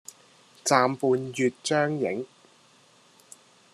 [0.65, 2.25] 暫伴月將影，